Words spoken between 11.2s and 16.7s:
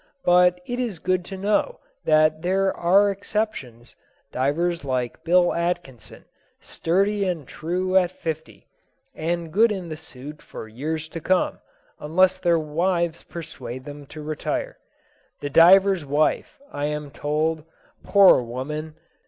come, unless their wives persuade them to retire. The diver's wife,